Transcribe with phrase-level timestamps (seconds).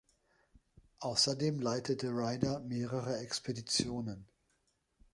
[0.97, 4.25] Außerdem leitete Ryder mehrere Expeditionen.